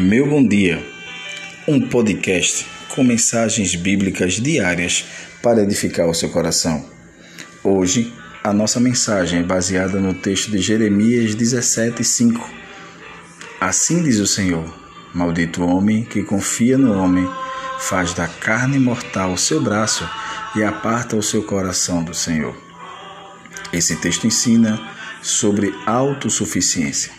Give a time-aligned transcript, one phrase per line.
[0.00, 0.80] Meu Bom Dia,
[1.66, 2.64] um podcast
[2.94, 5.04] com mensagens bíblicas diárias
[5.42, 6.88] para edificar o seu coração.
[7.64, 8.14] Hoje,
[8.44, 12.48] a nossa mensagem é baseada no texto de Jeremias 17:5.
[13.60, 14.72] Assim diz o Senhor:
[15.12, 17.28] Maldito homem que confia no homem,
[17.80, 20.08] faz da carne mortal o seu braço
[20.54, 22.56] e aparta o seu coração do Senhor.
[23.72, 24.80] Esse texto ensina
[25.20, 27.18] sobre autossuficiência.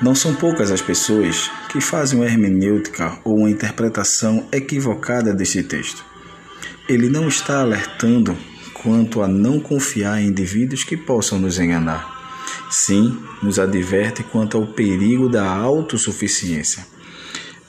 [0.00, 6.02] Não são poucas as pessoas que fazem uma hermenêutica ou uma interpretação equivocada deste texto.
[6.88, 8.34] Ele não está alertando
[8.72, 12.18] quanto a não confiar em indivíduos que possam nos enganar.
[12.70, 16.86] Sim, nos adverte quanto ao perigo da autossuficiência.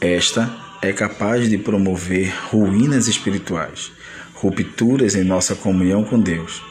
[0.00, 3.90] Esta é capaz de promover ruínas espirituais,
[4.34, 6.62] rupturas em nossa comunhão com Deus.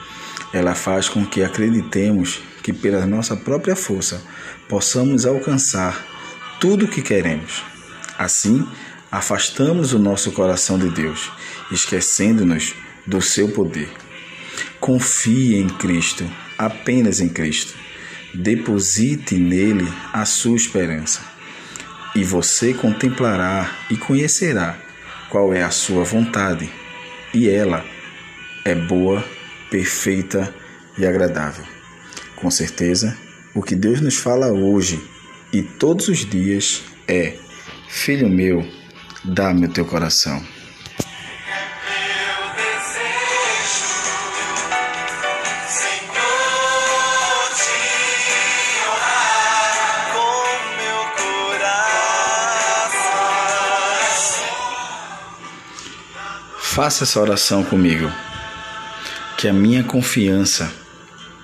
[0.54, 4.22] Ela faz com que acreditemos que, pela nossa própria força,
[4.68, 6.06] possamos alcançar
[6.60, 7.64] tudo o que queremos.
[8.18, 8.68] Assim,
[9.12, 11.32] afastamos o nosso coração de Deus,
[11.72, 12.74] esquecendo-nos
[13.06, 13.90] do seu poder.
[14.80, 17.74] Confie em Cristo, apenas em Cristo.
[18.34, 21.22] Deposite nele a sua esperança.
[22.16, 24.78] E você contemplará e conhecerá
[25.30, 26.70] qual é a sua vontade,
[27.34, 27.86] e ela
[28.66, 29.24] é boa,
[29.70, 30.54] perfeita
[30.98, 31.66] e agradável.
[32.36, 33.18] Com certeza,
[33.54, 35.02] o que Deus nos fala hoje
[35.52, 37.36] e todos os dias é:
[37.88, 38.66] Filho meu,
[39.24, 40.42] dá-me o teu coração.
[56.80, 58.10] Faça essa oração comigo.
[59.40, 60.70] Que a minha confiança,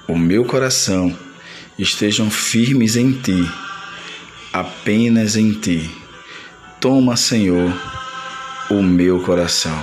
[0.06, 1.18] o meu coração
[1.80, 3.50] estejam firmes em ti,
[4.52, 5.90] apenas em ti.
[6.82, 7.72] Toma, Senhor,
[8.70, 9.82] o meu coração.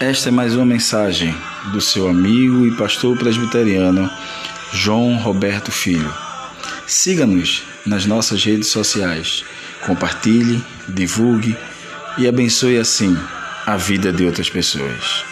[0.00, 1.36] Esta é mais uma mensagem
[1.72, 4.10] do seu amigo e pastor presbiteriano
[4.72, 6.10] João Roberto Filho.
[6.86, 9.44] Siga-nos nas nossas redes sociais,
[9.84, 11.54] compartilhe, divulgue
[12.16, 13.14] e abençoe assim
[13.66, 15.22] a vida de outras pessoas.